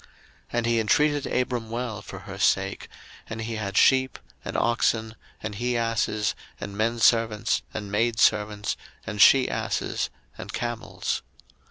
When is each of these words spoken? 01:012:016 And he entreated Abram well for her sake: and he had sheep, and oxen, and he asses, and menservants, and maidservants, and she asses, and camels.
01:012:016 0.01 0.09
And 0.53 0.65
he 0.65 0.79
entreated 0.79 1.27
Abram 1.27 1.69
well 1.69 2.01
for 2.01 2.19
her 2.21 2.39
sake: 2.39 2.87
and 3.29 3.39
he 3.39 3.57
had 3.57 3.77
sheep, 3.77 4.17
and 4.43 4.57
oxen, 4.57 5.15
and 5.43 5.53
he 5.53 5.77
asses, 5.77 6.33
and 6.59 6.75
menservants, 6.75 7.61
and 7.71 7.91
maidservants, 7.91 8.75
and 9.05 9.21
she 9.21 9.47
asses, 9.47 10.09
and 10.39 10.51
camels. 10.53 11.21